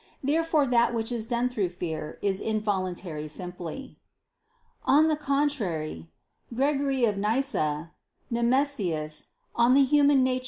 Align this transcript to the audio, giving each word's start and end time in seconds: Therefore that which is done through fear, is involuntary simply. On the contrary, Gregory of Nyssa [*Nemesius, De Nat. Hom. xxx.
Therefore 0.23 0.65
that 0.65 0.95
which 0.95 1.11
is 1.11 1.27
done 1.27 1.47
through 1.47 1.69
fear, 1.69 2.17
is 2.23 2.39
involuntary 2.39 3.27
simply. 3.27 3.99
On 4.83 5.09
the 5.09 5.15
contrary, 5.15 6.09
Gregory 6.51 7.05
of 7.05 7.19
Nyssa 7.19 7.91
[*Nemesius, 8.31 9.25
De 9.55 9.69
Nat. 9.69 9.87
Hom. 9.91 10.25
xxx. 10.25 10.39